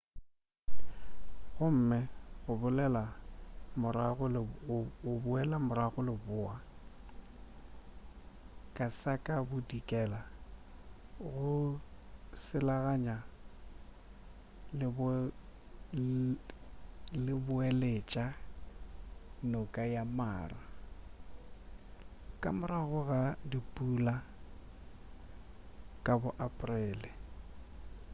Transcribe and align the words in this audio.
gomme 1.55 1.99
go 2.43 2.53
boela 5.23 5.57
morago 5.67 6.01
leboa 6.09 6.57
ka 8.75 8.85
sa 8.99 9.13
ka 9.25 9.35
bodikela 9.47 10.21
go 11.31 11.49
selaganya 12.45 13.17
leboeletša 17.25 18.25
noka 19.51 19.83
ya 19.95 20.03
mara 20.17 20.59
ka 22.41 22.49
morago 22.57 22.99
ga 23.09 23.21
dipula 23.51 24.15
ka 26.05 26.13
bo 26.21 26.29
aporele 26.45 27.11